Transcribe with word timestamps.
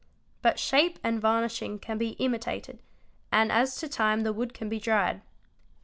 But 0.41 0.57
shape 0.57 0.97
and 1.03 1.21
varnishing"® 1.21 1.79
can 1.79 1.99
be 1.99 2.13
imitated, 2.17 2.81
and 3.31 3.51
as 3.51 3.75
to 3.75 3.87
time 3.87 4.21
the 4.21 4.33
wood 4.33 4.51
can 4.51 4.67
be 4.67 4.79
dried. 4.79 5.21